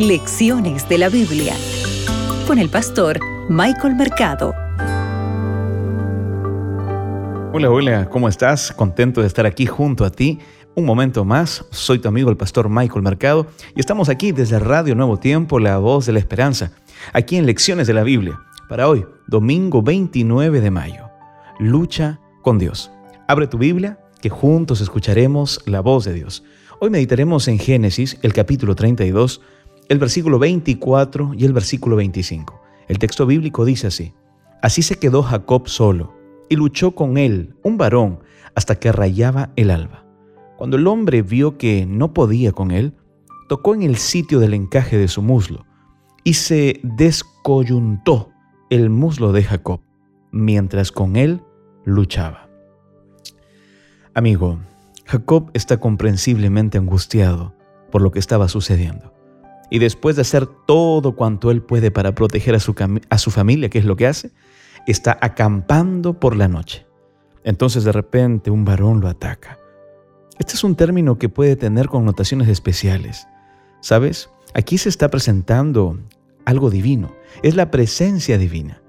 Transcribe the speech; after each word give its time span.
Lecciones 0.00 0.88
de 0.88 0.96
la 0.96 1.10
Biblia 1.10 1.54
con 2.46 2.58
el 2.58 2.70
pastor 2.70 3.20
Michael 3.50 3.96
Mercado. 3.96 4.54
Hola, 7.52 7.70
hola, 7.70 8.08
¿cómo 8.08 8.26
estás? 8.26 8.72
Contento 8.72 9.20
de 9.20 9.26
estar 9.26 9.44
aquí 9.44 9.66
junto 9.66 10.06
a 10.06 10.10
ti. 10.10 10.38
Un 10.74 10.86
momento 10.86 11.26
más, 11.26 11.66
soy 11.70 11.98
tu 11.98 12.08
amigo 12.08 12.30
el 12.30 12.38
pastor 12.38 12.70
Michael 12.70 13.02
Mercado 13.02 13.48
y 13.76 13.80
estamos 13.80 14.08
aquí 14.08 14.32
desde 14.32 14.58
Radio 14.58 14.94
Nuevo 14.94 15.18
Tiempo, 15.18 15.58
la 15.58 15.76
voz 15.76 16.06
de 16.06 16.14
la 16.14 16.18
esperanza, 16.18 16.72
aquí 17.12 17.36
en 17.36 17.44
Lecciones 17.44 17.86
de 17.86 17.92
la 17.92 18.02
Biblia, 18.02 18.40
para 18.70 18.88
hoy, 18.88 19.04
domingo 19.26 19.82
29 19.82 20.62
de 20.62 20.70
mayo. 20.70 21.10
Lucha 21.58 22.20
con 22.40 22.58
Dios. 22.58 22.90
Abre 23.28 23.48
tu 23.48 23.58
Biblia, 23.58 23.98
que 24.22 24.30
juntos 24.30 24.80
escucharemos 24.80 25.60
la 25.66 25.80
voz 25.80 26.06
de 26.06 26.14
Dios. 26.14 26.42
Hoy 26.82 26.88
meditaremos 26.88 27.46
en 27.48 27.58
Génesis, 27.58 28.16
el 28.22 28.32
capítulo 28.32 28.74
32, 28.74 29.42
el 29.90 29.98
versículo 29.98 30.38
24 30.38 31.32
y 31.36 31.44
el 31.44 31.52
versículo 31.52 31.96
25. 31.96 32.62
El 32.86 33.00
texto 33.00 33.26
bíblico 33.26 33.64
dice 33.64 33.88
así, 33.88 34.14
Así 34.62 34.82
se 34.82 34.94
quedó 35.00 35.24
Jacob 35.24 35.68
solo, 35.68 36.14
y 36.48 36.54
luchó 36.54 36.92
con 36.92 37.18
él, 37.18 37.56
un 37.64 37.76
varón, 37.76 38.20
hasta 38.54 38.76
que 38.76 38.92
rayaba 38.92 39.50
el 39.56 39.72
alba. 39.72 40.06
Cuando 40.56 40.76
el 40.76 40.86
hombre 40.86 41.22
vio 41.22 41.58
que 41.58 41.86
no 41.86 42.14
podía 42.14 42.52
con 42.52 42.70
él, 42.70 42.94
tocó 43.48 43.74
en 43.74 43.82
el 43.82 43.96
sitio 43.96 44.38
del 44.38 44.54
encaje 44.54 44.96
de 44.96 45.08
su 45.08 45.22
muslo, 45.22 45.66
y 46.22 46.34
se 46.34 46.78
descoyuntó 46.84 48.30
el 48.70 48.90
muslo 48.90 49.32
de 49.32 49.42
Jacob, 49.42 49.80
mientras 50.30 50.92
con 50.92 51.16
él 51.16 51.42
luchaba. 51.84 52.48
Amigo, 54.14 54.60
Jacob 55.04 55.50
está 55.52 55.80
comprensiblemente 55.80 56.78
angustiado 56.78 57.56
por 57.90 58.02
lo 58.02 58.12
que 58.12 58.20
estaba 58.20 58.46
sucediendo. 58.46 59.19
Y 59.70 59.78
después 59.78 60.16
de 60.16 60.22
hacer 60.22 60.46
todo 60.46 61.14
cuanto 61.14 61.50
él 61.50 61.62
puede 61.62 61.90
para 61.90 62.14
proteger 62.14 62.54
a 62.54 62.60
su, 62.60 62.74
a 63.08 63.18
su 63.18 63.30
familia, 63.30 63.70
¿qué 63.70 63.78
es 63.78 63.84
lo 63.84 63.96
que 63.96 64.06
hace? 64.06 64.30
Está 64.86 65.16
acampando 65.20 66.18
por 66.18 66.36
la 66.36 66.48
noche. 66.48 66.86
Entonces 67.44 67.84
de 67.84 67.92
repente 67.92 68.50
un 68.50 68.64
varón 68.64 69.00
lo 69.00 69.08
ataca. 69.08 69.58
Este 70.38 70.54
es 70.54 70.64
un 70.64 70.74
término 70.74 71.18
que 71.18 71.28
puede 71.28 71.56
tener 71.56 71.88
connotaciones 71.88 72.48
especiales. 72.48 73.28
¿Sabes? 73.80 74.30
Aquí 74.54 74.78
se 74.78 74.88
está 74.88 75.08
presentando 75.08 75.98
algo 76.44 76.70
divino. 76.70 77.14
Es 77.42 77.54
la 77.54 77.70
presencia 77.70 78.38
divina. 78.38 78.82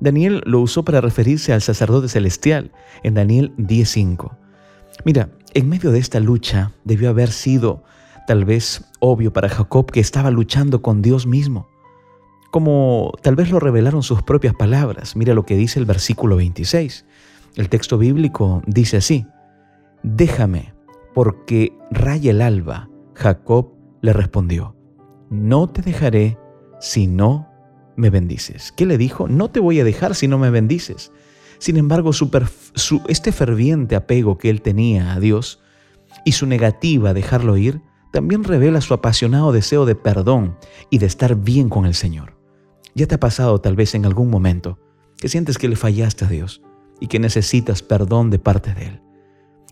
Daniel 0.00 0.42
lo 0.44 0.60
usó 0.60 0.84
para 0.84 1.00
referirse 1.00 1.52
al 1.52 1.62
sacerdote 1.62 2.08
celestial 2.08 2.72
en 3.02 3.14
Daniel 3.14 3.54
10.5. 3.56 4.36
Mira, 5.04 5.30
en 5.54 5.68
medio 5.68 5.90
de 5.90 5.98
esta 5.98 6.20
lucha 6.20 6.72
debió 6.84 7.08
haber 7.08 7.30
sido 7.30 7.82
tal 8.26 8.44
vez 8.44 8.84
obvio 9.00 9.32
para 9.32 9.48
Jacob 9.48 9.90
que 9.90 10.00
estaba 10.00 10.30
luchando 10.30 10.82
con 10.82 11.02
Dios 11.02 11.26
mismo, 11.26 11.68
como 12.50 13.12
tal 13.22 13.36
vez 13.36 13.50
lo 13.50 13.60
revelaron 13.60 14.02
sus 14.02 14.22
propias 14.22 14.54
palabras. 14.54 15.16
Mira 15.16 15.34
lo 15.34 15.44
que 15.44 15.56
dice 15.56 15.78
el 15.78 15.86
versículo 15.86 16.36
26. 16.36 17.04
El 17.56 17.68
texto 17.68 17.98
bíblico 17.98 18.62
dice 18.66 18.98
así, 18.98 19.26
déjame, 20.02 20.74
porque 21.14 21.72
raya 21.90 22.30
el 22.30 22.42
alba. 22.42 22.90
Jacob 23.14 23.72
le 24.02 24.12
respondió, 24.12 24.76
no 25.30 25.68
te 25.68 25.82
dejaré 25.82 26.38
si 26.80 27.06
no 27.06 27.48
me 27.96 28.10
bendices. 28.10 28.72
¿Qué 28.76 28.86
le 28.86 28.98
dijo? 28.98 29.26
No 29.26 29.50
te 29.50 29.60
voy 29.60 29.80
a 29.80 29.84
dejar 29.84 30.14
si 30.14 30.28
no 30.28 30.38
me 30.38 30.50
bendices. 30.50 31.12
Sin 31.58 31.76
embargo, 31.76 32.12
su, 32.12 32.30
este 33.08 33.32
ferviente 33.32 33.96
apego 33.96 34.38
que 34.38 34.50
él 34.50 34.60
tenía 34.60 35.14
a 35.14 35.20
Dios 35.20 35.60
y 36.24 36.32
su 36.32 36.46
negativa 36.46 37.10
a 37.10 37.14
dejarlo 37.14 37.56
ir 37.56 37.80
también 38.16 38.44
revela 38.44 38.80
su 38.80 38.94
apasionado 38.94 39.52
deseo 39.52 39.84
de 39.84 39.94
perdón 39.94 40.56
y 40.88 40.96
de 40.96 41.04
estar 41.04 41.36
bien 41.36 41.68
con 41.68 41.84
el 41.84 41.92
Señor. 41.92 42.34
Ya 42.94 43.06
te 43.06 43.16
ha 43.16 43.20
pasado 43.20 43.60
tal 43.60 43.76
vez 43.76 43.94
en 43.94 44.06
algún 44.06 44.30
momento 44.30 44.78
que 45.18 45.28
sientes 45.28 45.58
que 45.58 45.68
le 45.68 45.76
fallaste 45.76 46.24
a 46.24 46.28
Dios 46.28 46.62
y 46.98 47.08
que 47.08 47.18
necesitas 47.18 47.82
perdón 47.82 48.30
de 48.30 48.38
parte 48.38 48.72
de 48.72 48.86
Él. 48.86 49.02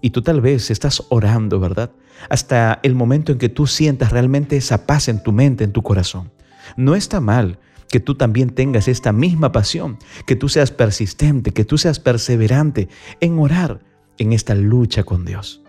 Y 0.02 0.10
tú 0.10 0.20
tal 0.20 0.42
vez 0.42 0.70
estás 0.70 1.04
orando, 1.08 1.58
¿verdad? 1.58 1.92
Hasta 2.28 2.80
el 2.82 2.94
momento 2.94 3.32
en 3.32 3.38
que 3.38 3.48
tú 3.48 3.66
sientas 3.66 4.12
realmente 4.12 4.58
esa 4.58 4.86
paz 4.86 5.08
en 5.08 5.22
tu 5.22 5.32
mente, 5.32 5.64
en 5.64 5.72
tu 5.72 5.80
corazón. 5.80 6.30
No 6.76 6.94
está 6.94 7.20
mal 7.20 7.58
que 7.88 7.98
tú 7.98 8.14
también 8.14 8.50
tengas 8.50 8.88
esta 8.88 9.14
misma 9.14 9.52
pasión, 9.52 9.96
que 10.26 10.36
tú 10.36 10.50
seas 10.50 10.70
persistente, 10.70 11.52
que 11.52 11.64
tú 11.64 11.78
seas 11.78 11.98
perseverante 11.98 12.90
en 13.20 13.38
orar 13.38 13.80
en 14.18 14.34
esta 14.34 14.54
lucha 14.54 15.02
con 15.02 15.24
Dios. 15.24 15.62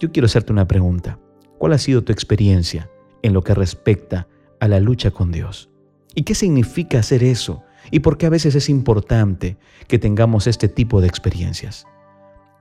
Yo 0.00 0.12
quiero 0.12 0.24
hacerte 0.24 0.50
una 0.50 0.66
pregunta. 0.66 1.18
¿Cuál 1.58 1.72
ha 1.72 1.78
sido 1.78 2.02
tu 2.02 2.12
experiencia 2.12 2.90
en 3.22 3.32
lo 3.32 3.42
que 3.42 3.54
respecta 3.54 4.28
a 4.60 4.68
la 4.68 4.80
lucha 4.80 5.10
con 5.10 5.32
Dios? 5.32 5.70
¿Y 6.14 6.22
qué 6.22 6.34
significa 6.34 6.98
hacer 6.98 7.24
eso? 7.24 7.62
¿Y 7.90 8.00
por 8.00 8.18
qué 8.18 8.26
a 8.26 8.30
veces 8.30 8.54
es 8.54 8.68
importante 8.68 9.56
que 9.88 9.98
tengamos 9.98 10.46
este 10.46 10.68
tipo 10.68 11.00
de 11.00 11.08
experiencias? 11.08 11.86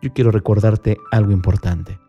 Yo 0.02 0.12
quiero 0.14 0.32
recordarte 0.32 0.98
algo 1.12 1.32
importante. 1.32 2.00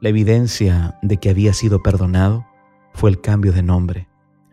La 0.00 0.08
evidencia 0.08 0.98
de 1.02 1.18
que 1.18 1.30
había 1.30 1.52
sido 1.52 1.82
perdonado 1.82 2.46
fue 2.92 3.10
el 3.10 3.20
cambio 3.20 3.52
de 3.52 3.62
nombre, 3.62 4.08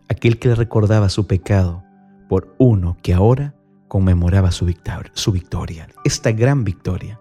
aquel 0.08 0.40
que 0.40 0.50
le 0.50 0.56
recordaba 0.56 1.10
su 1.10 1.28
pecado 1.28 1.84
por 2.30 2.56
uno 2.58 2.98
que 3.02 3.14
ahora 3.14 3.56
conmemoraba 3.88 4.52
su 4.52 4.66
victoria, 4.66 5.90
esta 6.06 6.32
gran 6.32 6.64
victoria. 6.64 7.20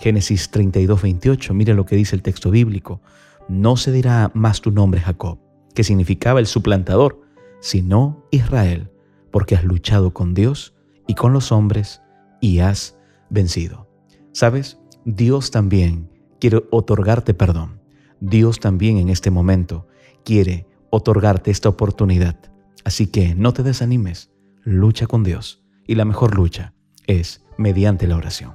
Génesis 0.00 0.50
32, 0.50 1.02
28, 1.02 1.52
mira 1.52 1.74
lo 1.74 1.84
que 1.84 1.94
dice 1.94 2.16
el 2.16 2.22
texto 2.22 2.50
bíblico. 2.50 3.02
No 3.50 3.76
se 3.76 3.92
dirá 3.92 4.30
más 4.32 4.62
tu 4.62 4.70
nombre 4.70 4.98
Jacob, 4.98 5.38
que 5.74 5.84
significaba 5.84 6.40
el 6.40 6.46
suplantador, 6.46 7.20
sino 7.60 8.24
Israel, 8.30 8.90
porque 9.30 9.56
has 9.56 9.62
luchado 9.62 10.14
con 10.14 10.32
Dios 10.32 10.74
y 11.06 11.14
con 11.14 11.34
los 11.34 11.52
hombres 11.52 12.00
y 12.40 12.60
has 12.60 12.96
vencido. 13.28 13.90
¿Sabes? 14.32 14.78
Dios 15.04 15.50
también 15.50 16.08
quiere 16.40 16.64
otorgarte 16.70 17.34
perdón. 17.34 17.82
Dios 18.20 18.58
también 18.58 18.96
en 18.96 19.10
este 19.10 19.30
momento 19.30 19.86
quiere 20.24 20.66
otorgarte 20.88 21.50
esta 21.50 21.68
oportunidad. 21.68 22.36
Así 22.84 23.06
que 23.06 23.34
no 23.34 23.52
te 23.52 23.62
desanimes, 23.62 24.30
lucha 24.64 25.06
con 25.06 25.24
Dios. 25.24 25.62
Y 25.86 25.96
la 25.96 26.06
mejor 26.06 26.34
lucha 26.34 26.72
es 27.06 27.44
mediante 27.58 28.06
la 28.06 28.16
oración. 28.16 28.54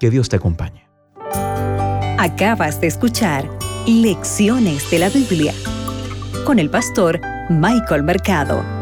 Que 0.00 0.08
Dios 0.08 0.30
te 0.30 0.36
acompañe. 0.36 0.85
Acabas 2.26 2.80
de 2.80 2.88
escuchar 2.88 3.48
Lecciones 3.86 4.90
de 4.90 4.98
la 4.98 5.08
Biblia 5.10 5.54
con 6.44 6.58
el 6.58 6.68
pastor 6.68 7.20
Michael 7.48 8.02
Mercado. 8.02 8.75